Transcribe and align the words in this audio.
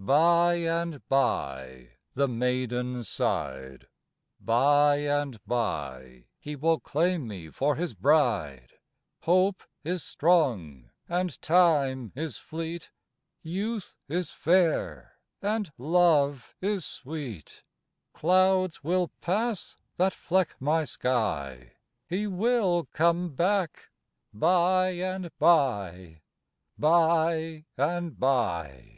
BY 0.00 0.54
AND 0.54 1.06
BY. 1.08 1.08
"By 1.10 1.64
and 1.66 1.84
by," 1.86 1.88
the 2.14 2.28
maiden 2.28 3.02
sighed 3.04 3.88
"by 4.40 4.96
and 4.98 5.44
by 5.44 6.24
He 6.38 6.54
will 6.54 6.78
claim 6.78 7.26
me 7.26 7.50
for 7.50 7.74
his 7.74 7.94
bride, 7.94 8.74
Hope 9.22 9.64
is 9.82 10.04
strong 10.04 10.88
and 11.08 11.38
time 11.42 12.12
is 12.14 12.36
fleet; 12.38 12.90
Youth 13.42 13.96
is 14.08 14.30
fair, 14.30 15.18
and 15.42 15.70
love 15.76 16.54
is 16.62 16.86
sweet, 16.86 17.64
Clouds 18.14 18.82
will 18.84 19.08
pass 19.20 19.76
that 19.96 20.14
fleck 20.14 20.54
my 20.60 20.84
sky. 20.84 21.72
He 22.06 22.26
will 22.28 22.86
come 22.92 23.30
back 23.34 23.90
by 24.32 24.90
and 24.92 25.36
by 25.38 26.22
by 26.78 27.64
and 27.76 28.18
by." 28.18 28.94